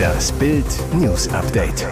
Das 0.00 0.32
Bild 0.32 0.66
News 0.94 1.28
Update. 1.28 1.86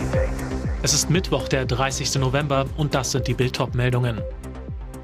Es 0.82 0.94
ist 0.94 1.10
Mittwoch, 1.10 1.46
der 1.46 1.66
30. 1.66 2.14
November 2.16 2.64
und 2.76 2.94
das 2.94 3.12
sind 3.12 3.28
die 3.28 3.34
Bild 3.34 3.58
meldungen 3.74 4.20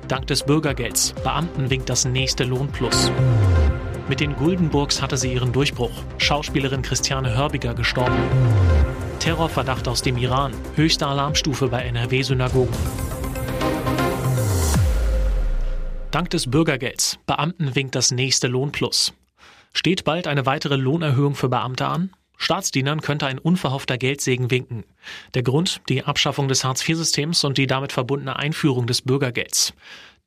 Dank 0.08 0.26
des 0.26 0.42
Bürgergelds. 0.42 1.12
Beamten 1.22 1.68
winkt 1.68 1.90
das 1.90 2.06
nächste 2.06 2.44
Lohnplus. 2.44 3.12
Mit 4.08 4.20
den 4.20 4.34
Guldenburgs 4.34 5.02
hatte 5.02 5.16
sie 5.16 5.32
ihren 5.32 5.52
Durchbruch. 5.52 5.92
Schauspielerin 6.16 6.80
Christiane 6.82 7.36
Hörbiger 7.36 7.74
gestorben. 7.74 8.16
Terrorverdacht 9.20 9.86
aus 9.86 10.00
dem 10.00 10.16
Iran. 10.16 10.52
Höchste 10.74 11.06
Alarmstufe 11.06 11.68
bei 11.68 11.82
NRW-Synagogen. 11.82 12.74
Dank 16.10 16.30
des 16.30 16.50
Bürgergelds. 16.50 17.18
Beamten 17.26 17.74
winkt 17.74 17.94
das 17.94 18.10
nächste 18.10 18.48
Lohnplus. 18.48 19.12
Steht 19.74 20.04
bald 20.04 20.26
eine 20.26 20.46
weitere 20.46 20.76
Lohnerhöhung 20.76 21.34
für 21.34 21.50
Beamte 21.50 21.86
an? 21.86 22.10
Staatsdienern 22.38 23.02
könnte 23.02 23.26
ein 23.26 23.38
unverhoffter 23.38 23.98
Geldsegen 23.98 24.50
winken. 24.50 24.84
Der 25.34 25.42
Grund 25.42 25.82
die 25.88 26.04
Abschaffung 26.04 26.48
des 26.48 26.64
Hartz-IV-Systems 26.64 27.44
und 27.44 27.58
die 27.58 27.66
damit 27.66 27.92
verbundene 27.92 28.36
Einführung 28.36 28.86
des 28.86 29.02
Bürgergelds. 29.02 29.74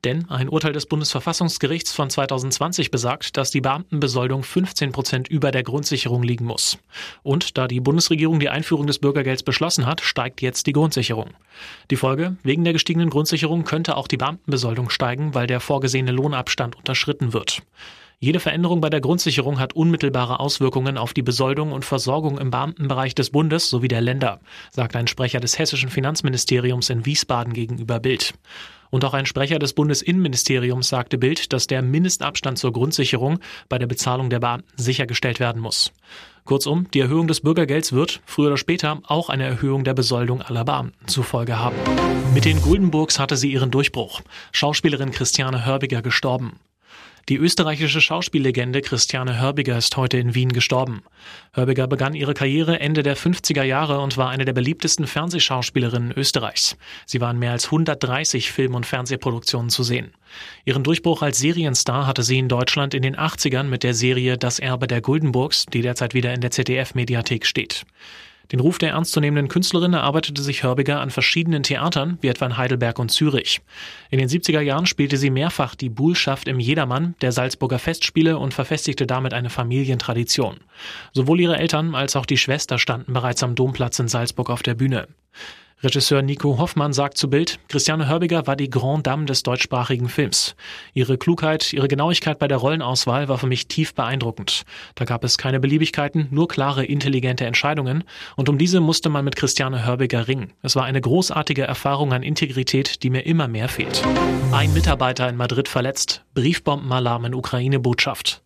Denn 0.04 0.30
ein 0.30 0.50
Urteil 0.50 0.74
des 0.74 0.88
Bundesverfassungsgerichts 0.88 1.94
von 1.94 2.10
2020 2.10 2.90
besagt, 2.90 3.38
dass 3.38 3.52
die 3.52 3.62
Beamtenbesoldung 3.62 4.44
15 4.44 4.92
Prozent 4.92 5.28
über 5.28 5.52
der 5.52 5.62
Grundsicherung 5.62 6.24
liegen 6.24 6.46
muss. 6.46 6.80
Und 7.22 7.58
da 7.58 7.68
die 7.68 7.80
Bundesregierung 7.80 8.40
die 8.40 8.50
Einführung 8.50 8.88
des 8.88 8.98
Bürgergelds 8.98 9.44
beschlossen 9.44 9.86
hat, 9.86 10.02
steigt 10.02 10.42
jetzt 10.42 10.66
die 10.66 10.74
Grundsicherung. 10.74 11.30
Die 11.92 11.98
Folge, 11.98 12.36
wegen 12.42 12.64
der 12.64 12.74
gestiegenen 12.74 13.12
Grundsicherung 13.12 13.64
könnte 13.64 13.96
auch 13.96 14.08
die 14.08 14.18
Beamtenbesoldung 14.18 14.90
steigen, 14.90 15.36
weil 15.36 15.46
der 15.46 15.60
vorgesehene 15.60 16.12
Lohnabstand 16.12 16.76
unterschritten 16.76 17.34
wird. 17.34 17.62
Jede 18.24 18.40
Veränderung 18.40 18.82
bei 18.82 18.92
der 18.92 19.02
Grundsicherung 19.02 19.60
hat 19.60 19.74
unmittelbare 19.74 20.40
Auswirkungen 20.40 21.00
auf 21.00 21.12
die 21.12 21.24
Besoldung 21.24 21.72
und 21.72 21.86
Versorgung 21.86 22.38
im 22.38 22.52
Beamtenbereich 22.52 23.16
des 23.16 23.32
Bundes 23.32 23.68
sowie 23.72 23.88
der 23.88 24.00
Länder, 24.00 24.40
sagt 24.70 24.96
ein 24.96 25.08
Sprecher 25.08 25.40
des 25.40 25.58
hessischen 25.58 25.90
Finanzministeriums 25.90 26.92
in 26.92 27.08
Wiesbaden 27.08 27.52
gegenüber 27.52 28.00
Bild. 28.00 28.36
Und 28.92 29.06
auch 29.06 29.16
ein 29.16 29.26
Sprecher 29.26 29.58
des 29.58 29.74
Bundesinnenministeriums 29.74 30.88
sagte 30.88 31.18
Bild, 31.18 31.52
dass 31.52 31.66
der 31.66 31.82
Mindestabstand 31.82 32.60
zur 32.60 32.74
Grundsicherung 32.74 33.40
bei 33.70 33.80
der 33.80 33.88
Bezahlung 33.88 34.30
der 34.30 34.40
Beamten 34.40 34.70
sichergestellt 34.78 35.40
werden 35.40 35.60
muss. 35.60 35.92
Kurzum, 36.46 36.86
die 36.94 37.00
Erhöhung 37.00 37.28
des 37.28 37.42
Bürgergelds 37.42 37.92
wird, 37.92 38.22
früher 38.28 38.48
oder 38.48 38.58
später, 38.58 39.00
auch 39.08 39.30
eine 39.30 39.46
Erhöhung 39.46 39.84
der 39.84 39.96
Besoldung 39.96 40.44
aller 40.44 40.64
Beamten 40.64 41.08
zur 41.08 41.24
Folge 41.24 41.58
haben. 41.58 41.76
Mit 42.36 42.46
den 42.46 42.62
Guldenburgs 42.62 43.18
hatte 43.18 43.36
sie 43.36 43.52
ihren 43.52 43.72
Durchbruch. 43.72 44.22
Schauspielerin 44.52 45.10
Christiane 45.10 45.66
Hörbiger 45.66 46.04
gestorben. 46.04 46.60
Die 47.30 47.38
österreichische 47.38 48.02
Schauspiellegende 48.02 48.82
Christiane 48.82 49.40
Hörbiger 49.40 49.78
ist 49.78 49.96
heute 49.96 50.18
in 50.18 50.34
Wien 50.34 50.52
gestorben. 50.52 51.04
Hörbiger 51.54 51.88
begann 51.88 52.16
ihre 52.16 52.34
Karriere 52.34 52.80
Ende 52.80 53.04
der 53.04 53.16
50er 53.16 53.64
Jahre 53.64 54.00
und 54.00 54.18
war 54.18 54.30
eine 54.30 54.44
der 54.44 54.54
beliebtesten 54.54 55.06
Fernsehschauspielerinnen 55.06 56.12
Österreichs. 56.12 56.78
Sie 57.06 57.22
war 57.22 57.32
in 57.32 57.40
mehr 57.40 57.52
als 57.52 57.66
130 57.66 58.52
Film- 58.52 58.76
und 58.76 58.86
Fernsehproduktionen 58.86 59.70
zu 59.70 59.84
sehen. 59.84 60.14
Ihren 60.66 60.84
Durchbruch 60.84 61.22
als 61.22 61.38
Serienstar 61.40 62.08
hatte 62.08 62.24
sie 62.24 62.40
in 62.40 62.50
Deutschland 62.50 62.94
in 62.94 63.04
den 63.04 63.16
80ern 63.16 63.64
mit 63.64 63.84
der 63.84 63.94
Serie 63.94 64.38
Das 64.38 64.60
Erbe 64.60 64.88
der 64.88 65.02
Guldenburgs, 65.02 65.68
die 65.68 65.82
derzeit 65.82 66.14
wieder 66.14 66.34
in 66.34 66.42
der 66.42 66.52
ZDF-Mediathek 66.52 67.46
steht. 67.46 67.86
Den 68.52 68.60
Ruf 68.60 68.78
der 68.78 68.92
ernstzunehmenden 68.92 69.48
Künstlerin 69.48 69.94
erarbeitete 69.94 70.42
sich 70.42 70.64
Hörbiger 70.64 71.00
an 71.00 71.10
verschiedenen 71.10 71.64
Theatern, 71.64 72.18
wie 72.22 72.28
etwa 72.28 72.46
in 72.46 72.58
Heidelberg 72.58 73.00
und 73.00 73.10
Zürich. 73.10 73.62
In 74.10 74.20
den 74.20 74.28
70er 74.28 74.60
Jahren 74.60 74.86
spielte 74.86 75.18
sie 75.18 75.30
mehrfach 75.30 75.76
die 75.76 75.90
Buhlschaft 75.90 76.48
im 76.48 76.60
Jedermann 76.60 77.16
der 77.22 77.32
Salzburger 77.32 77.80
Festspiele 77.80 78.38
und 78.38 78.54
verfestigte 78.54 79.08
damit 79.08 79.34
eine 79.34 79.50
Familientradition. 79.50 80.58
Sowohl 81.14 81.40
ihre 81.40 81.58
Eltern 81.58 81.96
als 81.96 82.16
auch 82.16 82.26
die 82.26 82.38
Schwester 82.38 82.78
standen 82.78 83.14
bereits 83.14 83.42
am 83.44 83.56
Domplatz 83.56 84.00
in 84.00 84.10
Salzburg 84.10 84.50
auf 84.50 84.64
der 84.64 84.74
Bühne. 84.74 85.08
Regisseur 85.84 86.22
Nico 86.22 86.60
Hoffmann 86.60 86.94
sagt 86.94 87.18
zu 87.18 87.28
Bild, 87.28 87.58
Christiane 87.68 88.08
Hörbiger 88.08 88.46
war 88.46 88.56
die 88.56 88.70
Grand 88.70 89.08
Dame 89.08 89.26
des 89.26 89.42
deutschsprachigen 89.42 90.10
Films. 90.10 90.56
Ihre 90.94 91.18
Klugheit, 91.18 91.74
ihre 91.74 91.88
Genauigkeit 91.88 92.38
bei 92.38 92.48
der 92.48 92.58
Rollenauswahl 92.58 93.28
war 93.30 93.40
für 93.40 93.48
mich 93.48 93.68
tief 93.68 93.96
beeindruckend. 93.96 94.62
Da 94.94 95.06
gab 95.06 95.24
es 95.24 95.40
keine 95.40 95.60
Beliebigkeiten, 95.60 96.28
nur 96.30 96.48
klare, 96.48 96.86
intelligente 96.86 97.46
Entscheidungen. 97.46 98.04
Und 98.36 98.48
um 98.48 98.60
diese 98.60 98.80
musste 98.80 99.10
man 99.10 99.26
mit 99.26 99.36
Christiane 99.36 99.84
Hörbiger 99.84 100.28
ringen. 100.28 100.54
Es 100.62 100.76
war 100.76 100.84
eine 100.84 101.02
großartige 101.02 101.64
Erfahrung 101.64 102.14
an 102.14 102.22
Integrität, 102.22 103.02
die 103.02 103.10
mir 103.10 103.26
immer 103.26 103.48
mehr 103.48 103.68
fehlt. 103.68 104.04
Ein 104.52 104.74
Mitarbeiter 104.74 105.28
in 105.30 105.36
Madrid 105.36 105.68
verletzt. 105.68 106.24
Briefbombenalarm 106.36 107.26
in 107.26 107.34
Ukraine-Botschaft. 107.34 108.44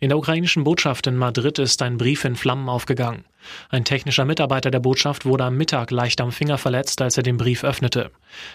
In 0.00 0.08
der 0.08 0.18
ukrainischen 0.18 0.64
Botschaft 0.64 1.06
in 1.06 1.16
Madrid 1.16 1.58
ist 1.58 1.80
ein 1.82 1.98
Brief 1.98 2.24
in 2.24 2.36
Flammen 2.36 2.68
aufgegangen. 2.68 3.24
Ein 3.68 3.84
technischer 3.84 4.24
Mitarbeiter 4.24 4.70
der 4.70 4.80
Botschaft 4.80 5.24
wurde 5.24 5.44
am 5.44 5.56
Mittag 5.56 5.90
leicht 5.90 6.20
am 6.20 6.32
Finger 6.32 6.58
verletzt, 6.58 7.00
als 7.02 7.16
er 7.16 7.22
den 7.22 7.36
Brief 7.36 7.64
öffnete. 7.64 8.10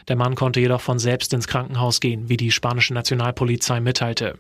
Der 0.08 0.16
Mann 0.16 0.36
konnte 0.36 0.60
jedoch 0.60 0.82
von 0.82 1.00
selbst 1.00 1.34
ins 1.34 1.48
Krankenhaus 1.48 2.00
gehen, 2.00 2.30
wie 2.30 2.38
die 2.38 2.52
spanische 2.52 2.94
Nationalpolizei 2.94 3.80
mitteilte. 3.80 4.38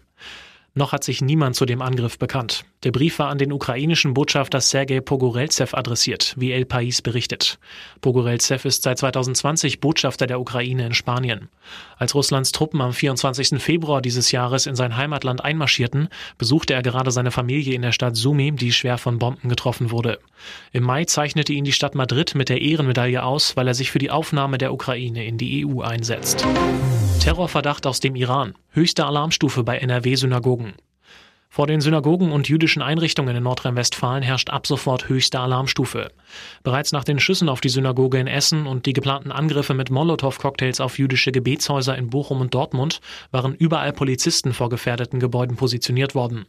Noch 0.76 0.92
hat 0.92 1.04
sich 1.04 1.22
niemand 1.22 1.56
zu 1.56 1.66
dem 1.66 1.82
Angriff 1.82 2.20
bekannt. 2.20 2.64
Der 2.84 2.92
Brief 2.92 3.20
war 3.20 3.30
an 3.30 3.38
den 3.38 3.52
ukrainischen 3.52 4.14
Botschafter 4.14 4.62
Sergei 4.62 5.02
Pogorelzew 5.02 5.74
adressiert, 5.74 6.36
wie 6.38 6.52
El 6.52 6.66
Pais 6.66 7.02
berichtet. 7.02 7.60
Pogorelzew 8.02 8.60
ist 8.64 8.84
seit 8.84 9.00
2020 9.00 9.82
Botschafter 9.82 10.28
der 10.28 10.40
Ukraine 10.40 10.86
in 10.86 10.94
Spanien. 10.94 11.50
Als 11.98 12.16
Russlands 12.16 12.52
Truppen 12.52 12.82
am 12.82 12.94
24. 12.94 13.62
Februar 13.62 14.02
dieses 14.02 14.32
Jahres 14.32 14.68
in 14.68 14.76
sein 14.76 14.96
Heimatland 14.96 15.44
einmarschierten, 15.44 16.08
besuchte 16.38 16.74
er 16.74 16.84
gerade 16.84 17.12
seine 17.12 17.32
Familie 17.32 17.74
in 17.74 17.82
der 17.82 17.92
Stadt 17.92 18.16
Sumi, 18.16 18.52
die 18.52 18.72
schwer 18.72 18.98
von 18.98 19.20
Bomben 19.20 19.50
getroffen 19.50 19.92
wurde. 19.92 20.20
Im 20.72 20.84
Mai 20.84 21.06
zeichnete 21.06 21.52
ihn 21.52 21.66
die 21.66 21.74
Stadt 21.74 21.96
Madrid 21.96 22.36
mit 22.36 22.48
der 22.48 22.62
Ehrenmedaille 22.62 23.24
aus, 23.24 23.58
weil 23.58 23.68
er 23.68 23.74
sich 23.74 23.92
für 23.92 24.00
die 24.00 24.12
Aufnahme 24.12 24.58
der 24.58 24.72
Ukraine 24.72 25.26
in 25.26 25.38
die 25.38 25.66
EU 25.66 25.82
einsetzt. 25.82 26.46
Terrorverdacht 27.20 27.86
aus 27.86 28.00
dem 28.00 28.16
Iran. 28.16 28.56
Höchste 28.72 29.06
Alarmstufe 29.06 29.64
bei 29.64 29.78
NRW-Synagogen. 29.78 30.74
Vor 31.50 31.68
den 31.68 31.82
Synagogen 31.82 32.32
und 32.32 32.48
jüdischen 32.48 32.82
Einrichtungen 32.82 33.36
in 33.36 33.44
Nordrhein-Westfalen 33.44 34.24
herrscht 34.24 34.50
ab 34.50 34.66
sofort 34.66 35.10
höchste 35.10 35.40
Alarmstufe. 35.40 36.12
Bereits 36.64 36.94
nach 36.94 37.04
den 37.04 37.20
Schüssen 37.20 37.50
auf 37.50 37.60
die 37.60 37.70
Synagoge 37.70 38.20
in 38.20 38.28
Essen 38.28 38.68
und 38.68 38.86
die 38.86 38.94
geplanten 38.94 39.34
Angriffe 39.34 39.74
mit 39.74 39.90
Molotow-Cocktails 39.90 40.80
auf 40.80 40.98
jüdische 40.98 41.34
Gebetshäuser 41.34 41.98
in 41.98 42.10
Bochum 42.10 42.40
und 42.40 42.54
Dortmund 42.54 43.02
waren 43.32 43.54
überall 43.54 43.92
Polizisten 43.92 44.54
vor 44.54 44.70
gefährdeten 44.70 45.20
Gebäuden 45.20 45.58
positioniert 45.58 46.16
worden. 46.16 46.46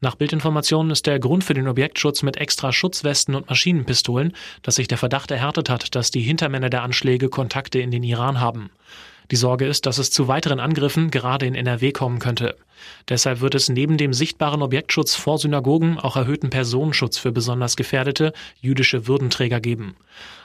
Nach 0.00 0.14
Bildinformationen 0.14 0.92
ist 0.92 1.06
der 1.06 1.18
Grund 1.18 1.44
für 1.44 1.54
den 1.54 1.68
Objektschutz 1.68 2.22
mit 2.22 2.38
extra 2.38 2.72
Schutzwesten 2.72 3.34
und 3.34 3.48
Maschinenpistolen, 3.48 4.32
dass 4.62 4.76
sich 4.76 4.88
der 4.88 4.98
Verdacht 4.98 5.30
erhärtet 5.30 5.68
hat, 5.68 5.94
dass 5.94 6.10
die 6.10 6.22
Hintermänner 6.22 6.70
der 6.70 6.82
Anschläge 6.82 7.28
Kontakte 7.28 7.80
in 7.80 7.90
den 7.90 8.02
Iran 8.02 8.40
haben. 8.40 8.70
Die 9.30 9.36
Sorge 9.36 9.66
ist, 9.66 9.86
dass 9.86 9.98
es 9.98 10.10
zu 10.10 10.28
weiteren 10.28 10.60
Angriffen 10.60 11.10
gerade 11.10 11.46
in 11.46 11.54
NRW 11.54 11.92
kommen 11.92 12.18
könnte. 12.18 12.56
Deshalb 13.08 13.40
wird 13.40 13.54
es 13.54 13.68
neben 13.68 13.96
dem 13.96 14.12
sichtbaren 14.12 14.62
Objektschutz 14.62 15.14
vor 15.14 15.38
Synagogen 15.38 15.98
auch 15.98 16.16
erhöhten 16.16 16.50
Personenschutz 16.50 17.18
für 17.18 17.32
besonders 17.32 17.76
gefährdete 17.76 18.32
jüdische 18.60 19.06
Würdenträger 19.06 19.60
geben. 19.60 19.96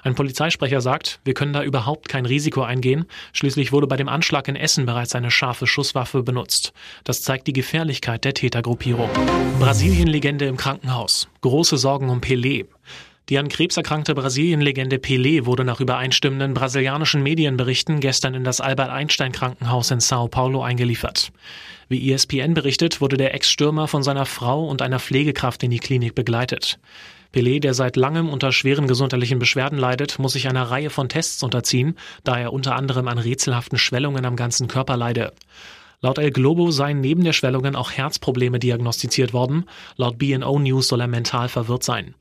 Ein 0.04 0.16
Polizeisprecher 0.16 0.82
sagt, 0.82 1.20
wir 1.24 1.34
können 1.34 1.54
da 1.54 1.64
überhaupt 1.64 2.10
kein 2.10 2.26
Risiko 2.26 2.64
eingehen. 2.64 3.06
Schließlich 3.34 3.72
wurde 3.72 3.88
bei 3.88 3.98
dem 3.98 4.10
Anschlag 4.10 4.48
in 4.48 4.56
Essen 4.56 4.86
bereits 4.86 5.14
eine 5.14 5.32
scharfe 5.32 5.68
Schusswaffe 5.68 6.24
benutzt. 6.24 6.74
Das 7.04 7.22
zeigt 7.22 7.48
die 7.48 7.54
Gefährlichkeit 7.54 8.26
der 8.26 8.34
Tätergruppierung. 8.34 9.10
Brasilien-Legende 9.60 10.46
im 10.46 10.58
Krankenhaus. 10.58 11.28
Große 11.42 11.78
Sorgen 11.78 12.10
um 12.10 12.20
Pelé. 12.20 12.66
Die 13.30 13.38
an 13.38 13.48
Krebs 13.48 13.78
erkrankte 13.78 14.14
Brasilien-Legende 14.14 14.98
Pelé 14.98 15.46
wurde 15.46 15.64
nach 15.64 15.80
übereinstimmenden 15.80 16.54
brasilianischen 16.54 17.24
Medienberichten 17.24 18.00
gestern 18.00 18.34
in 18.34 18.44
das 18.44 18.60
Albert-Einstein-Krankenhaus 18.60 19.92
in 19.92 20.00
Sao 20.00 20.28
Paulo 20.28 20.64
eingeliefert. 20.64 21.32
Wie 21.88 22.12
ESPN 22.12 22.54
berichtet, 22.54 23.00
wurde 23.00 23.18
der 23.18 23.34
Ex-Stürmer 23.34 23.88
von 23.88 24.04
seiner 24.04 24.26
Frau 24.26 24.66
und 24.66 24.82
einer 24.82 25.00
Pflegekraft 25.00 25.64
in 25.64 25.72
die 25.72 25.80
Klinik 25.80 26.16
begleitet. 26.16 26.80
Pelé, 27.34 27.62
der 27.62 27.74
seit 27.74 27.96
langem 27.96 28.28
unter 28.28 28.52
schweren 28.52 28.88
gesundheitlichen 28.88 29.40
Beschwerden 29.40 29.78
leidet, 29.78 30.20
muss 30.20 30.34
sich 30.34 30.50
einer 30.50 30.64
Reihe 30.64 30.90
von 30.90 31.08
Tests 31.08 31.44
unterziehen, 31.44 31.98
da 32.26 32.38
er 32.38 32.52
unter 32.52 32.76
anderem 32.76 33.08
an 33.08 33.18
rätselhaften 33.18 33.78
Schwellungen 33.78 34.26
am 34.26 34.36
ganzen 34.36 34.68
Körper 34.68 34.98
leide. 34.98 35.32
Laut 36.02 36.18
El 36.18 36.32
Globo 36.32 36.72
seien 36.72 37.00
neben 37.00 37.24
der 37.24 37.34
Schwellungen 37.34 37.76
auch 37.76 37.92
Herzprobleme 37.92 38.60
diagnostiziert 38.60 39.34
worden. 39.34 39.66
Laut 39.96 40.18
BNO 40.18 40.60
News 40.60 40.88
soll 40.88 41.00
er 41.00 41.08
mental 41.08 41.48
verwirrt 41.48 41.84
sein. 41.84 42.16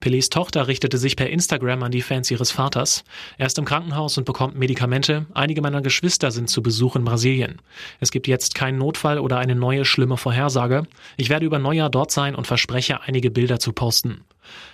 Pelés 0.00 0.30
Tochter 0.30 0.68
richtete 0.68 0.98
sich 0.98 1.16
per 1.16 1.30
Instagram 1.30 1.82
an 1.82 1.92
die 1.92 2.02
Fans 2.02 2.30
ihres 2.30 2.50
Vaters. 2.50 3.04
Er 3.38 3.46
ist 3.46 3.58
im 3.58 3.64
Krankenhaus 3.64 4.18
und 4.18 4.24
bekommt 4.24 4.56
Medikamente. 4.56 5.26
Einige 5.34 5.62
meiner 5.62 5.82
Geschwister 5.82 6.30
sind 6.30 6.50
zu 6.50 6.62
Besuch 6.62 6.96
in 6.96 7.04
Brasilien. 7.04 7.60
Es 8.00 8.10
gibt 8.10 8.26
jetzt 8.26 8.54
keinen 8.54 8.78
Notfall 8.78 9.18
oder 9.18 9.38
eine 9.38 9.54
neue 9.54 9.84
schlimme 9.84 10.16
Vorhersage. 10.16 10.84
Ich 11.16 11.30
werde 11.30 11.46
über 11.46 11.58
Neujahr 11.58 11.90
dort 11.90 12.10
sein 12.10 12.34
und 12.34 12.46
verspreche, 12.46 13.02
einige 13.02 13.30
Bilder 13.30 13.58
zu 13.58 13.72
posten. 13.72 14.24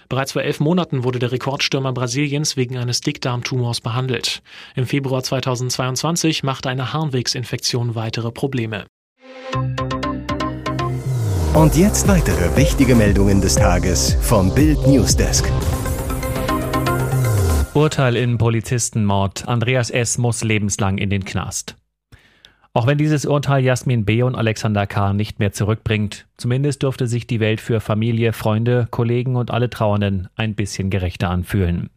Bereits 0.09 0.33
vor 0.33 0.43
elf 0.43 0.61
Monaten 0.61 1.05
wurde 1.05 1.19
der 1.19 1.33
Rekordstürmer 1.33 1.93
Brasiliens 1.93 2.56
wegen 2.56 2.79
eines 2.79 3.00
Dickdarmtumors 3.00 3.81
behandelt. 3.81 4.43
Im 4.75 4.87
Februar 4.87 5.23
2022 5.23 6.43
machte 6.43 6.71
eine 6.71 6.93
Harnwegsinfektion 6.93 7.95
weitere 7.95 8.33
Probleme. 8.33 8.87
Und 11.59 11.75
jetzt 11.75 12.07
weitere 12.07 12.57
wichtige 12.57 12.95
Meldungen 12.95 13.41
des 13.41 13.57
Tages 13.57 14.15
vom 14.21 14.55
Bild 14.55 14.87
Newsdesk. 14.87 15.45
Urteil 17.75 18.15
in 18.15 18.39
Polizistenmord. 18.39 19.49
Andreas 19.49 19.91
S. 19.91 20.19
muss 20.19 20.45
lebenslang 20.45 20.99
in 20.99 21.11
den 21.11 21.25
Knast. 21.25 21.77
Auch 22.75 22.87
wenn 22.87 22.97
dieses 22.97 23.27
Urteil 23.27 23.65
Jasmin 23.65 24.05
B. 24.05 24.23
und 24.23 24.37
Alexander 24.37 24.87
K. 24.87 25.13
nicht 25.13 25.41
mehr 25.41 25.51
zurückbringt, 25.51 26.29
zumindest 26.37 26.85
dürfte 26.85 27.09
sich 27.09 27.27
die 27.27 27.41
Welt 27.41 27.61
für 27.61 27.81
Familie, 27.81 28.33
Freunde, 28.33 28.87
Kollegen 28.93 29.35
und 29.35 29.51
alle 29.51 29.69
Trauernden 29.69 30.29
ein 30.37 30.55
bisschen 30.55 30.91
gerechter 30.91 31.29
anfühlen. 31.29 31.91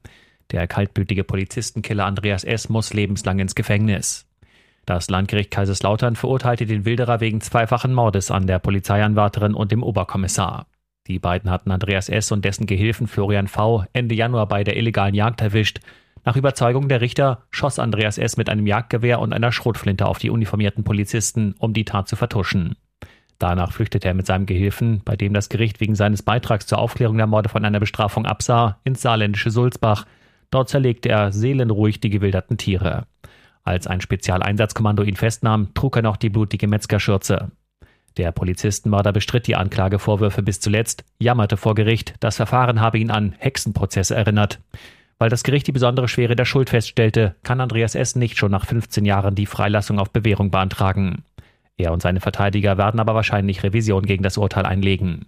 Der 0.49 0.65
kaltblütige 0.65 1.23
Polizistenkiller 1.23 2.05
Andreas 2.07 2.43
S. 2.43 2.69
muss 2.69 2.95
lebenslang 2.95 3.37
ins 3.37 3.53
Gefängnis. 3.53 4.25
Das 4.85 5.09
Landgericht 5.09 5.51
Kaiserslautern 5.51 6.15
verurteilte 6.15 6.65
den 6.65 6.85
Wilderer 6.85 7.19
wegen 7.19 7.41
zweifachen 7.41 7.93
Mordes 7.93 8.31
an 8.31 8.47
der 8.47 8.59
Polizeianwärterin 8.59 9.53
und 9.53 9.71
dem 9.71 9.83
Oberkommissar. 9.83 10.65
Die 11.07 11.19
beiden 11.19 11.49
hatten 11.49 11.71
Andreas 11.71 12.09
S. 12.09 12.31
und 12.31 12.45
dessen 12.45 12.65
Gehilfen 12.65 13.07
Florian 13.07 13.47
V. 13.47 13.85
Ende 13.93 14.15
Januar 14.15 14.47
bei 14.47 14.63
der 14.63 14.77
illegalen 14.77 15.15
Jagd 15.15 15.41
erwischt. 15.41 15.79
Nach 16.23 16.35
Überzeugung 16.35 16.87
der 16.87 17.01
Richter 17.01 17.43
schoss 17.49 17.79
Andreas 17.79 18.17
S. 18.17 18.37
mit 18.37 18.49
einem 18.49 18.67
Jagdgewehr 18.67 19.19
und 19.19 19.33
einer 19.33 19.51
Schrotflinte 19.51 20.05
auf 20.05 20.19
die 20.19 20.29
uniformierten 20.29 20.83
Polizisten, 20.83 21.55
um 21.57 21.73
die 21.73 21.85
Tat 21.85 22.07
zu 22.07 22.15
vertuschen. 22.15 22.75
Danach 23.39 23.71
flüchtete 23.71 24.07
er 24.07 24.13
mit 24.13 24.27
seinem 24.27 24.45
Gehilfen, 24.45 25.01
bei 25.03 25.15
dem 25.15 25.33
das 25.33 25.49
Gericht 25.49 25.79
wegen 25.79 25.95
seines 25.95 26.21
Beitrags 26.21 26.67
zur 26.67 26.77
Aufklärung 26.77 27.17
der 27.17 27.25
Morde 27.25 27.49
von 27.49 27.65
einer 27.65 27.79
Bestrafung 27.79 28.27
absah, 28.27 28.77
ins 28.83 29.01
saarländische 29.01 29.49
Sulzbach. 29.49 30.05
Dort 30.51 30.69
zerlegte 30.69 31.09
er 31.09 31.31
seelenruhig 31.31 31.99
die 31.99 32.11
gewilderten 32.11 32.57
Tiere. 32.59 33.07
Als 33.63 33.87
ein 33.87 34.01
Spezialeinsatzkommando 34.01 35.03
ihn 35.03 35.15
festnahm, 35.15 35.73
trug 35.73 35.95
er 35.95 36.01
noch 36.01 36.17
die 36.17 36.29
blutige 36.29 36.67
Metzgerschürze. 36.67 37.51
Der 38.17 38.31
Polizistenmörder 38.31 39.13
bestritt 39.13 39.47
die 39.47 39.55
Anklagevorwürfe 39.55 40.43
bis 40.43 40.59
zuletzt, 40.59 41.05
jammerte 41.19 41.57
vor 41.57 41.75
Gericht, 41.75 42.15
das 42.19 42.35
Verfahren 42.35 42.81
habe 42.81 42.99
ihn 42.99 43.11
an 43.11 43.33
Hexenprozesse 43.37 44.15
erinnert. 44.15 44.59
Weil 45.17 45.29
das 45.29 45.43
Gericht 45.43 45.67
die 45.67 45.71
besondere 45.71 46.07
Schwere 46.07 46.35
der 46.35 46.45
Schuld 46.45 46.71
feststellte, 46.71 47.35
kann 47.43 47.61
Andreas 47.61 47.95
S. 47.95 48.15
nicht 48.15 48.37
schon 48.37 48.51
nach 48.51 48.65
15 48.65 49.05
Jahren 49.05 49.35
die 49.35 49.45
Freilassung 49.45 49.99
auf 49.99 50.09
Bewährung 50.09 50.51
beantragen. 50.51 51.23
Er 51.77 51.93
und 51.93 52.01
seine 52.01 52.19
Verteidiger 52.19 52.77
werden 52.77 52.99
aber 52.99 53.15
wahrscheinlich 53.15 53.63
Revision 53.63 54.05
gegen 54.05 54.23
das 54.23 54.37
Urteil 54.37 54.65
einlegen. 54.65 55.27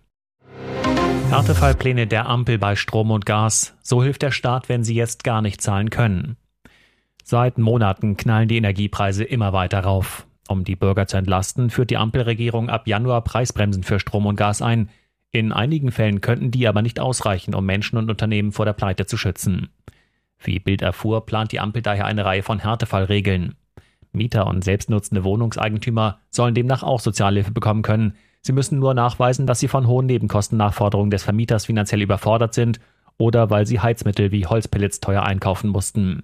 Härtefallpläne 1.29 2.05
der 2.05 2.27
Ampel 2.27 2.57
bei 2.59 2.75
Strom 2.75 3.11
und 3.11 3.25
Gas. 3.25 3.75
So 3.81 4.03
hilft 4.03 4.21
der 4.21 4.31
Staat, 4.31 4.69
wenn 4.69 4.83
sie 4.83 4.93
jetzt 4.93 5.23
gar 5.23 5.41
nicht 5.41 5.61
zahlen 5.61 5.89
können. 5.89 6.37
Seit 7.23 7.57
Monaten 7.57 8.17
knallen 8.17 8.49
die 8.49 8.57
Energiepreise 8.57 9.23
immer 9.23 9.53
weiter 9.53 9.79
rauf. 9.79 10.27
Um 10.49 10.65
die 10.65 10.75
Bürger 10.75 11.07
zu 11.07 11.15
entlasten, 11.15 11.69
führt 11.69 11.89
die 11.89 11.97
Ampelregierung 11.97 12.69
ab 12.69 12.85
Januar 12.85 13.23
Preisbremsen 13.23 13.83
für 13.83 13.99
Strom 13.99 14.25
und 14.25 14.35
Gas 14.35 14.61
ein. 14.61 14.89
In 15.31 15.53
einigen 15.53 15.91
Fällen 15.91 16.19
könnten 16.19 16.51
die 16.51 16.67
aber 16.67 16.81
nicht 16.81 16.99
ausreichen, 16.99 17.55
um 17.55 17.65
Menschen 17.65 17.97
und 17.97 18.09
Unternehmen 18.09 18.51
vor 18.51 18.65
der 18.65 18.73
Pleite 18.73 19.05
zu 19.05 19.17
schützen. 19.17 19.69
Wie 20.37 20.59
Bild 20.59 20.81
erfuhr, 20.81 21.25
plant 21.25 21.53
die 21.53 21.61
Ampel 21.61 21.81
daher 21.81 22.05
eine 22.05 22.25
Reihe 22.25 22.43
von 22.43 22.59
Härtefallregeln. 22.59 23.55
Mieter 24.11 24.45
und 24.45 24.63
selbstnutzende 24.63 25.23
Wohnungseigentümer 25.23 26.19
sollen 26.29 26.53
demnach 26.53 26.83
auch 26.83 26.99
Sozialhilfe 26.99 27.51
bekommen 27.51 27.81
können. 27.81 28.15
Sie 28.41 28.51
müssen 28.51 28.77
nur 28.77 28.93
nachweisen, 28.93 29.47
dass 29.47 29.61
sie 29.61 29.69
von 29.69 29.87
hohen 29.87 30.05
Nebenkostennachforderungen 30.05 31.09
des 31.09 31.23
Vermieters 31.23 31.65
finanziell 31.65 32.01
überfordert 32.01 32.53
sind 32.53 32.79
oder 33.17 33.49
weil 33.49 33.65
sie 33.65 33.79
Heizmittel 33.79 34.31
wie 34.31 34.45
Holzpellets 34.45 34.99
teuer 34.99 35.23
einkaufen 35.23 35.69
mussten. 35.69 36.23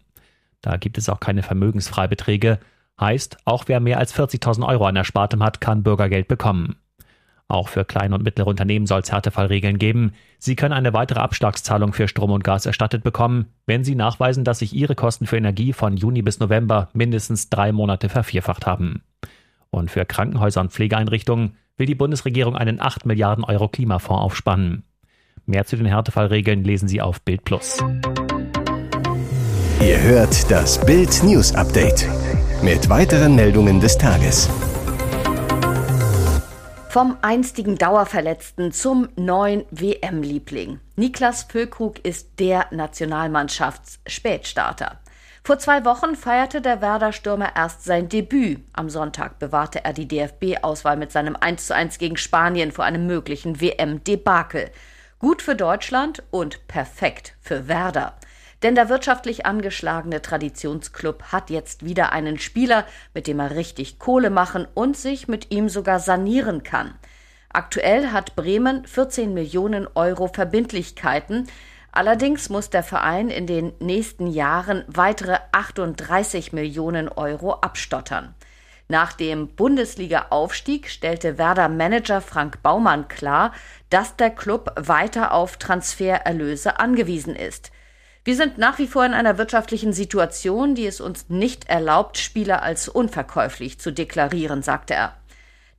Da 0.62 0.78
gibt 0.78 0.98
es 0.98 1.10
auch 1.10 1.20
keine 1.20 1.44
Vermögensfreibeträge 1.44 2.60
Heißt, 3.00 3.38
auch 3.46 3.66
wer 3.68 3.80
mehr 3.80 3.98
als 3.98 4.14
40.000 4.14 4.68
Euro 4.68 4.86
an 4.86 4.96
Erspartem 4.96 5.42
hat, 5.42 5.62
kann 5.62 5.84
Bürgergeld 5.84 6.28
bekommen. 6.28 6.76
Auch 7.48 7.70
für 7.70 7.86
kleine 7.86 8.14
und 8.14 8.24
mittlere 8.24 8.48
Unternehmen 8.48 8.86
soll 8.86 9.00
es 9.00 9.12
Härtefallregeln 9.12 9.80
geben. 9.80 10.14
Sie 10.38 10.56
können 10.56 10.74
eine 10.74 10.94
weitere 10.94 11.20
Abschlagszahlung 11.20 11.94
für 11.94 12.08
Strom 12.08 12.32
und 12.32 12.44
Gas 12.44 12.68
erstattet 12.68 13.04
bekommen, 13.04 13.48
wenn 13.66 13.84
Sie 13.84 13.96
nachweisen, 13.96 14.44
dass 14.44 14.60
sich 14.60 14.76
Ihre 14.76 14.96
Kosten 14.96 15.26
für 15.26 15.38
Energie 15.38 15.74
von 15.74 15.98
Juni 15.98 16.22
bis 16.22 16.40
November 16.40 16.90
mindestens 16.94 17.50
drei 17.50 17.72
Monate 17.72 18.10
vervierfacht 18.10 18.68
haben. 18.68 19.02
Und 19.72 19.90
für 19.90 20.06
Krankenhäuser 20.06 20.62
und 20.62 20.72
Pflegeeinrichtungen 20.72 21.56
will 21.78 21.88
die 21.88 21.96
Bundesregierung 21.96 22.56
einen 22.56 22.80
8 22.80 23.06
Milliarden 23.06 23.44
Euro 23.44 23.68
Klimafonds 23.70 24.22
aufspannen. 24.22 24.84
Mehr 25.46 25.66
zu 25.66 25.78
den 25.78 25.88
Härtefallregeln 25.88 26.64
lesen 26.64 26.88
Sie 26.88 27.02
auf 27.02 27.22
Bild 27.22 27.46
Plus. 27.46 27.80
Ihr 29.81 30.02
hört 30.02 30.52
das 30.52 30.78
Bild 30.86 31.24
News 31.24 31.56
Update 31.56 32.06
mit 32.62 32.90
weiteren 32.90 33.34
Meldungen 33.34 33.80
des 33.80 33.98
Tages. 33.98 34.50
Vom 36.90 37.16
einstigen 37.22 37.78
Dauerverletzten 37.78 38.74
zum 38.74 39.08
neuen 39.16 39.64
WM-Liebling. 39.72 40.81
Niklas 40.98 41.44
Füllkrug 41.44 42.06
ist 42.06 42.40
der 42.40 42.66
Nationalmannschafts-Spätstarter. 42.72 45.00
Vor 45.46 45.60
zwei 45.60 45.86
Wochen 45.86 46.18
feierte 46.18 46.60
der 46.60 46.82
Werder-Stürmer 46.82 47.56
erst 47.56 47.86
sein 47.86 48.10
Debüt. 48.10 48.60
Am 48.74 48.90
Sonntag 48.90 49.40
bewahrte 49.40 49.86
er 49.86 49.94
die 49.94 50.10
DFB-Auswahl 50.10 50.98
mit 50.98 51.14
seinem 51.14 51.38
1:1 51.38 52.00
gegen 52.00 52.18
Spanien 52.18 52.74
vor 52.74 52.84
einem 52.84 53.08
möglichen 53.08 53.62
WM-Debakel. 53.62 54.72
Gut 55.20 55.42
für 55.42 55.56
Deutschland 55.56 56.22
und 56.32 56.68
perfekt 56.68 57.36
für 57.40 57.70
Werder. 57.70 58.16
Denn 58.62 58.76
der 58.76 58.90
wirtschaftlich 58.90 59.46
angeschlagene 59.46 60.22
Traditionsclub 60.22 61.24
hat 61.32 61.50
jetzt 61.50 61.86
wieder 61.86 62.12
einen 62.12 62.40
Spieler, 62.40 62.86
mit 63.14 63.28
dem 63.28 63.40
er 63.40 63.52
richtig 63.52 64.00
Kohle 64.00 64.30
machen 64.30 64.68
und 64.74 64.98
sich 64.98 65.28
mit 65.28 65.52
ihm 65.52 65.70
sogar 65.70 66.00
sanieren 66.00 66.64
kann. 66.64 66.94
Aktuell 67.52 68.12
hat 68.12 68.36
Bremen 68.36 68.86
14 68.86 69.34
Millionen 69.34 69.88
Euro 69.96 70.28
Verbindlichkeiten. 70.28 71.48
Allerdings 71.92 72.50
muss 72.50 72.70
der 72.70 72.84
Verein 72.84 73.30
in 73.30 73.48
den 73.48 73.74
nächsten 73.80 74.28
Jahren 74.28 74.84
weitere 74.88 75.38
38 75.52 76.54
Millionen 76.54 77.10
Euro 77.10 77.54
abstottern. 77.54 78.36
Nach 78.88 79.14
dem 79.14 79.48
Bundesliga-Aufstieg 79.50 80.90
stellte 80.90 81.38
Werder-Manager 81.38 82.22
Frank 82.22 82.62
Baumann 82.62 83.08
klar, 83.08 83.54
dass 83.90 84.16
der 84.16 84.32
Club 84.32 84.74
weiter 84.76 85.34
auf 85.34 85.58
Transfererlöse 85.58 86.80
angewiesen 86.80 87.36
ist. 87.36 87.72
Wir 88.25 88.36
sind 88.36 88.57
nach 88.57 88.80
wie 88.80 88.88
vor 88.88 89.06
in 89.06 89.13
einer 89.13 89.38
wirtschaftlichen 89.38 89.94
Situation, 89.94 90.75
die 90.75 90.86
es 90.86 91.00
uns 91.00 91.30
nicht 91.30 91.69
erlaubt, 91.69 92.18
Spieler 92.18 92.62
als 92.62 92.89
unverkäuflich 92.89 93.80
zu 93.80 93.92
deklarieren, 93.92 94.62
sagte 94.62 94.94
er. 94.94 95.16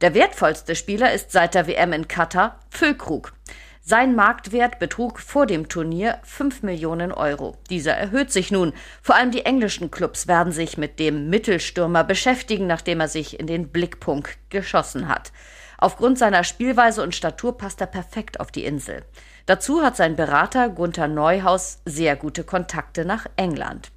Der 0.00 0.14
wertvollste 0.14 0.74
Spieler 0.74 1.12
ist 1.12 1.30
seit 1.30 1.54
der 1.54 1.66
WM 1.66 1.92
in 1.92 2.08
Katar 2.08 2.58
Füllkrug. 2.70 3.34
Sein 3.82 4.14
Marktwert 4.14 4.78
betrug 4.78 5.20
vor 5.20 5.46
dem 5.46 5.68
Turnier 5.68 6.18
5 6.22 6.62
Millionen 6.62 7.12
Euro. 7.12 7.58
Dieser 7.68 7.94
erhöht 7.94 8.30
sich 8.30 8.50
nun. 8.50 8.72
Vor 9.02 9.16
allem 9.16 9.30
die 9.30 9.44
englischen 9.44 9.90
Clubs 9.90 10.26
werden 10.26 10.52
sich 10.52 10.78
mit 10.78 10.98
dem 10.98 11.28
Mittelstürmer 11.28 12.04
beschäftigen, 12.04 12.66
nachdem 12.66 13.00
er 13.00 13.08
sich 13.08 13.40
in 13.40 13.46
den 13.46 13.68
Blickpunkt 13.68 14.38
geschossen 14.48 15.08
hat. 15.08 15.32
Aufgrund 15.80 16.18
seiner 16.18 16.44
Spielweise 16.44 17.02
und 17.02 17.14
Statur 17.14 17.56
passt 17.56 17.80
er 17.80 17.86
perfekt 17.86 18.38
auf 18.38 18.52
die 18.52 18.64
Insel. 18.64 19.02
Dazu 19.46 19.82
hat 19.82 19.96
sein 19.96 20.14
Berater 20.14 20.68
Gunther 20.68 21.08
Neuhaus 21.08 21.80
sehr 21.86 22.16
gute 22.16 22.44
Kontakte 22.44 23.06
nach 23.06 23.26
England. 23.36 23.90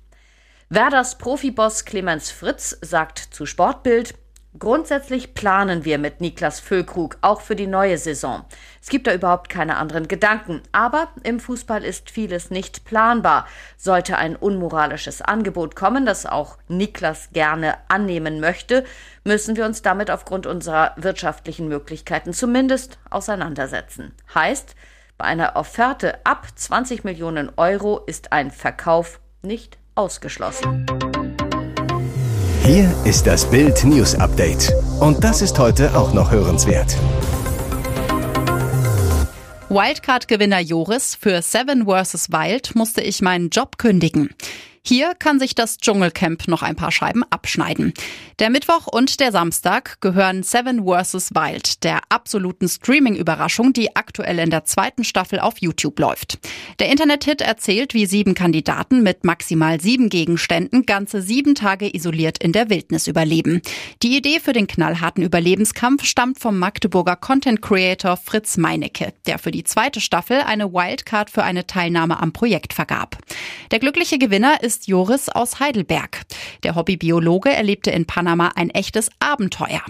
Werders 0.70 1.18
Profiboss 1.18 1.84
Clemens 1.84 2.32
Fritz 2.32 2.78
sagt 2.82 3.20
zu 3.20 3.46
Sportbild, 3.46 4.16
Grundsätzlich 4.60 5.34
planen 5.34 5.84
wir 5.84 5.98
mit 5.98 6.22
Niklas 6.22 6.60
Füllkrug 6.60 7.18
auch 7.22 7.42
für 7.42 7.56
die 7.56 7.66
neue 7.66 7.98
Saison. 7.98 8.46
Es 8.82 8.90
gibt 8.90 9.08
da 9.08 9.14
überhaupt 9.14 9.50
keine 9.50 9.78
anderen 9.78 10.08
Gedanken. 10.08 10.62
Aber 10.72 11.08
im 11.24 11.40
Fußball 11.40 11.84
ist 11.84 12.12
vieles 12.12 12.52
nicht 12.52 12.86
planbar. 12.86 13.48
Sollte 13.78 14.18
ein 14.18 14.36
unmoralisches 14.36 15.24
Angebot 15.24 15.76
kommen, 15.76 16.06
das 16.06 16.28
auch 16.28 16.58
Niklas 16.68 17.30
gerne 17.34 17.76
annehmen 17.88 18.40
möchte, 18.40 18.86
müssen 19.24 19.56
wir 19.56 19.66
uns 19.66 19.82
damit 19.82 20.12
aufgrund 20.12 20.46
unserer 20.46 20.94
wirtschaftlichen 20.98 21.68
Möglichkeiten 21.68 22.32
zumindest 22.32 23.00
auseinandersetzen. 23.10 24.14
Heißt, 24.36 24.76
bei 25.18 25.26
einer 25.26 25.56
Offerte 25.56 26.20
ab 26.26 26.48
20 26.54 27.04
Millionen 27.04 27.52
Euro 27.58 28.02
ist 28.06 28.32
ein 28.32 28.52
Verkauf 28.52 29.20
nicht 29.42 29.78
ausgeschlossen. 29.96 30.86
Hier 32.66 32.96
ist 33.04 33.28
das 33.28 33.50
Bild 33.50 33.84
News 33.84 34.16
Update. 34.16 34.72
Und 35.02 35.22
das 35.22 35.42
ist 35.42 35.60
heute 35.60 35.98
auch 35.98 36.14
noch 36.14 36.32
hörenswert. 36.32 36.96
Wildcard-Gewinner 39.68 40.62
Joris 40.62 41.14
für 41.14 41.42
Seven 41.42 41.86
vs. 41.86 42.32
Wild 42.32 42.74
musste 42.74 43.02
ich 43.02 43.22
meinen 43.22 43.50
Job 43.50 43.78
kündigen. 43.78 44.30
Hier 44.82 45.14
kann 45.14 45.40
sich 45.40 45.56
das 45.56 45.78
Dschungelcamp 45.78 46.48
noch 46.48 46.62
ein 46.62 46.78
paar 46.78 46.94
Scheiben 46.94 47.24
abschneiden. 47.30 47.94
Der 48.40 48.50
Mittwoch 48.50 48.88
und 48.88 49.20
der 49.20 49.32
Samstag 49.32 50.02
gehören 50.02 50.42
Seven 50.42 50.86
vs. 50.86 51.36
Wild, 51.36 51.84
der 51.84 52.00
absoluten 52.10 52.68
Streaming-Überraschung, 52.68 53.74
die 53.74 53.96
aktuell 53.96 54.40
in 54.40 54.50
der 54.50 54.66
zweiten 54.66 55.04
Staffel 55.04 55.40
auf 55.40 55.60
YouTube 55.60 56.00
läuft. 56.00 56.40
Der 56.80 56.90
Internethit 56.90 57.42
erzählt, 57.42 57.94
wie 57.94 58.08
sieben 58.08 58.34
Kandidaten 58.34 59.04
mit 59.04 59.24
maximal 59.24 59.80
sieben 59.80 60.10
Gegenständen 60.10 60.88
ganze 60.88 61.22
sieben 61.22 61.54
Tage 61.54 61.94
isoliert 61.94 62.40
in 62.40 62.54
der 62.54 62.72
Wildnis 62.72 63.06
überleben. 63.06 63.62
Die 64.02 64.18
Idee 64.18 64.40
für 64.40 64.54
den 64.54 64.66
knallharten 64.66 65.24
Überlebenskampf 65.24 66.04
stammt 66.04 66.40
vom 66.40 66.58
Magdeburger 66.58 67.16
Content 67.16 67.62
Creator 67.62 68.18
Fritz 68.18 68.58
Meinecke, 68.58 69.14
der 69.28 69.38
für 69.38 69.52
die 69.52 69.64
zweite 69.64 70.02
Staffel 70.02 70.42
eine 70.42 70.74
Wildcard 70.74 71.30
für 71.30 71.44
eine 71.44 71.68
Teilnahme 71.68 72.20
am 72.20 72.34
Projekt 72.34 72.74
vergab. 72.74 73.18
Der 73.70 73.78
glückliche 73.78 74.18
Gewinner 74.18 74.64
ist 74.64 74.88
Joris 74.88 75.30
aus 75.30 75.60
Heidelberg. 75.60 76.22
Der 76.64 76.74
Hobbybiologe 76.76 77.52
erlebte 77.52 77.92
in 77.92 78.08
Panama 78.24 78.52
ein 78.56 78.70
echtes 78.70 79.10
Abenteuer. 79.20 79.82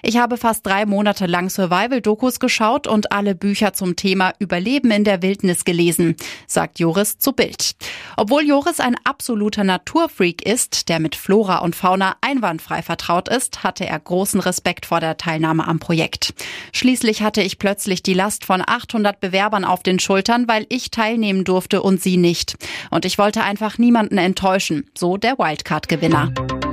Ich 0.00 0.16
habe 0.16 0.36
fast 0.36 0.64
drei 0.64 0.86
Monate 0.86 1.26
lang 1.26 1.50
Survival-Dokus 1.50 2.38
geschaut 2.38 2.86
und 2.86 3.10
alle 3.10 3.34
Bücher 3.34 3.72
zum 3.72 3.96
Thema 3.96 4.32
Überleben 4.38 4.92
in 4.92 5.02
der 5.02 5.22
Wildnis 5.22 5.64
gelesen, 5.64 6.14
sagt 6.46 6.78
Joris 6.78 7.18
zu 7.18 7.32
Bild. 7.32 7.74
Obwohl 8.16 8.46
Joris 8.46 8.78
ein 8.78 8.94
absoluter 9.02 9.64
Naturfreak 9.64 10.46
ist, 10.46 10.88
der 10.88 11.00
mit 11.00 11.16
Flora 11.16 11.58
und 11.58 11.74
Fauna 11.74 12.14
einwandfrei 12.20 12.82
vertraut 12.82 13.28
ist, 13.28 13.64
hatte 13.64 13.84
er 13.86 13.98
großen 13.98 14.38
Respekt 14.38 14.86
vor 14.86 15.00
der 15.00 15.16
Teilnahme 15.16 15.66
am 15.66 15.80
Projekt. 15.80 16.32
Schließlich 16.72 17.22
hatte 17.22 17.42
ich 17.42 17.58
plötzlich 17.58 18.04
die 18.04 18.14
Last 18.14 18.44
von 18.44 18.62
800 18.64 19.18
Bewerbern 19.18 19.64
auf 19.64 19.82
den 19.82 19.98
Schultern, 19.98 20.46
weil 20.46 20.64
ich 20.68 20.92
teilnehmen 20.92 21.42
durfte 21.42 21.82
und 21.82 22.00
sie 22.00 22.18
nicht. 22.18 22.54
Und 22.90 23.04
ich 23.04 23.18
wollte 23.18 23.42
einfach 23.42 23.78
niemanden 23.78 24.18
enttäuschen, 24.18 24.88
so 24.96 25.16
der 25.16 25.38
Wildcard-Gewinner. 25.38 26.69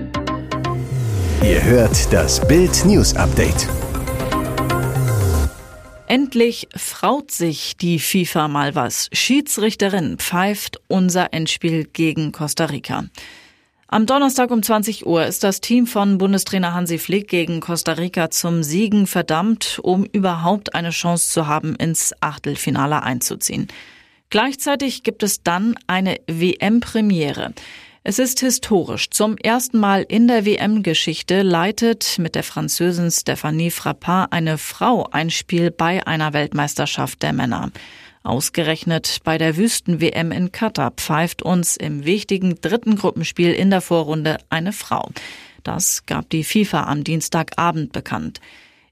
Ihr 1.43 1.63
hört 1.63 2.11
das 2.11 2.45
Bild 2.47 2.83
News 2.85 3.15
Update. 3.15 3.69
Endlich 6.07 6.67
fraut 6.75 7.31
sich 7.31 7.77
die 7.77 7.99
FIFA 7.99 8.47
mal 8.47 8.75
was. 8.75 9.07
Schiedsrichterin 9.13 10.17
pfeift 10.17 10.81
unser 10.87 11.33
Endspiel 11.33 11.85
gegen 11.85 12.31
Costa 12.31 12.65
Rica. 12.65 13.05
Am 13.87 14.05
Donnerstag 14.05 14.51
um 14.51 14.63
20 14.63 15.05
Uhr 15.05 15.25
ist 15.25 15.43
das 15.43 15.61
Team 15.61 15.85
von 15.85 16.17
Bundestrainer 16.17 16.73
Hansi 16.73 16.97
Flick 16.97 17.27
gegen 17.27 17.61
Costa 17.61 17.93
Rica 17.93 18.31
zum 18.31 18.63
Siegen 18.63 19.05
verdammt, 19.07 19.79
um 19.83 20.05
überhaupt 20.05 20.73
eine 20.75 20.89
Chance 20.89 21.29
zu 21.29 21.47
haben, 21.47 21.75
ins 21.75 22.13
Achtelfinale 22.19 23.03
einzuziehen. 23.03 23.67
Gleichzeitig 24.29 25.03
gibt 25.03 25.23
es 25.23 25.43
dann 25.43 25.75
eine 25.85 26.17
WM-Premiere. 26.27 27.53
Es 28.09 28.19
ist 28.19 28.39
historisch. 28.39 29.09
Zum 29.09 29.35
ersten 29.35 29.79
Mal 29.79 30.05
in 30.07 30.29
der 30.29 30.45
WM-Geschichte 30.45 31.41
leitet 31.41 32.19
mit 32.19 32.35
der 32.35 32.43
Französin 32.43 33.09
Stéphanie 33.09 33.69
Frappard 33.69 34.31
eine 34.31 34.57
Frau 34.57 35.09
ein 35.11 35.29
Spiel 35.29 35.71
bei 35.71 36.07
einer 36.07 36.31
Weltmeisterschaft 36.31 37.21
der 37.21 37.33
Männer. 37.33 37.69
Ausgerechnet 38.23 39.17
bei 39.25 39.37
der 39.37 39.57
Wüsten-WM 39.57 40.31
in 40.31 40.53
Katar 40.53 40.91
pfeift 40.91 41.41
uns 41.41 41.75
im 41.75 42.05
wichtigen 42.05 42.55
dritten 42.61 42.95
Gruppenspiel 42.95 43.51
in 43.51 43.71
der 43.71 43.81
Vorrunde 43.81 44.37
eine 44.49 44.71
Frau. 44.71 45.09
Das 45.63 46.05
gab 46.05 46.29
die 46.29 46.45
FIFA 46.45 46.83
am 46.83 47.03
Dienstagabend 47.03 47.91
bekannt. 47.91 48.39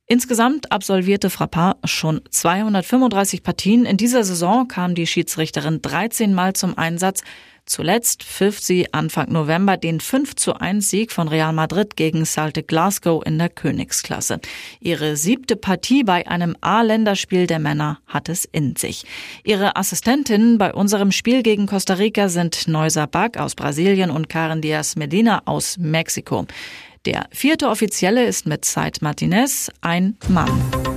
Insgesamt 0.08 0.72
absolvierte 0.72 1.32
Frappard 1.32 1.78
schon 1.90 2.22
235 2.30 3.42
Partien. 3.42 3.86
In 3.86 3.98
dieser 3.98 4.24
Saison 4.24 4.68
kam 4.68 4.94
die 4.94 5.08
Schiedsrichterin 5.08 5.82
13 5.82 6.32
Mal 6.32 6.54
zum 6.54 6.78
Einsatz. 6.78 7.24
Zuletzt 7.66 8.22
pfiff 8.22 8.60
sie 8.60 8.94
Anfang 8.94 9.32
November 9.32 9.78
den 9.78 10.00
5 10.00 10.36
zu 10.36 10.54
1 10.54 10.88
Sieg 10.88 11.12
von 11.12 11.28
Real 11.28 11.54
Madrid 11.54 11.96
gegen 11.96 12.24
Celtic 12.24 12.68
Glasgow 12.68 13.26
in 13.26 13.40
der 13.40 13.50
Königsklasse. 13.50 14.40
Ihre 14.80 15.18
siebte 15.18 15.56
Partie 15.56 16.04
bei 16.04 16.28
einem 16.28 16.56
A-Länderspiel 16.62 17.48
der 17.48 17.58
Männer 17.58 17.98
hat 18.06 18.30
es 18.30 18.46
in 18.46 18.76
sich. 18.76 19.06
Ihre 19.44 19.76
Assistentinnen 19.76 20.60
bei 20.60 20.72
unserem 20.72 21.12
Spiel 21.12 21.42
gegen 21.42 21.66
Costa 21.66 21.96
Rica 21.96 22.30
sind 22.30 22.68
Neusa 22.68 23.08
Bag 23.08 23.40
aus 23.40 23.56
Brasilien 23.56 24.12
und 24.12 24.30
Karen 24.30 24.62
Diaz 24.62 24.96
Medina 24.96 25.42
aus 25.46 25.80
Mexiko. 25.80 26.46
Der 27.06 27.28
vierte 27.32 27.70
Offizielle 27.70 28.26
ist 28.26 28.48
mit 28.48 28.66
Said 28.66 29.02
Martinez 29.02 29.70
ein 29.82 30.18
Mann. 30.28 30.95